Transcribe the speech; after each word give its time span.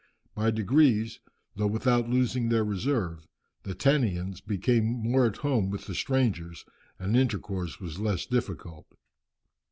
By 0.33 0.49
degrees, 0.49 1.19
though 1.55 1.67
without 1.67 2.09
losing 2.09 2.49
their 2.49 2.63
reserve, 2.63 3.27
the 3.61 3.75
Tannians 3.75 4.41
became 4.41 4.83
more 4.85 5.27
at 5.27 5.37
home 5.37 5.69
with 5.69 5.85
the 5.85 5.93
strangers, 5.93 6.65
and 6.97 7.15
intercourse 7.15 7.79
was 7.79 7.99
less 7.99 8.25
difficult. 8.25 8.87